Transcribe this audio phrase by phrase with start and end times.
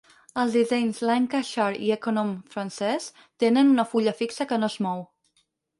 [0.43, 3.09] El dissenys Lancashire i "Econome" francès
[3.45, 5.11] tenen una fulla fixa que no es mou.